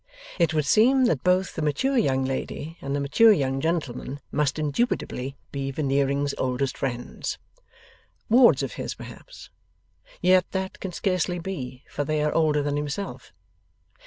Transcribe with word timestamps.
It 0.39 0.51
would 0.51 0.65
seem 0.65 1.05
that 1.05 1.23
both 1.23 1.53
the 1.53 1.61
mature 1.61 1.95
young 1.95 2.25
lady 2.25 2.75
and 2.81 2.95
the 2.95 2.99
mature 2.99 3.31
young 3.31 3.61
gentleman 3.61 4.19
must 4.31 4.57
indubitably 4.57 5.37
be 5.51 5.69
Veneering's 5.69 6.33
oldest 6.39 6.75
friends. 6.75 7.37
Wards 8.27 8.63
of 8.63 8.73
his, 8.73 8.95
perhaps? 8.95 9.51
Yet 10.19 10.49
that 10.53 10.79
can 10.79 10.91
scarcely 10.91 11.37
be, 11.37 11.83
for 11.87 12.03
they 12.03 12.23
are 12.23 12.33
older 12.33 12.63
than 12.63 12.77
himself. 12.77 13.31